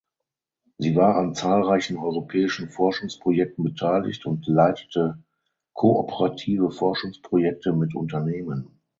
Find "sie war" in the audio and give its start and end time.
0.79-1.15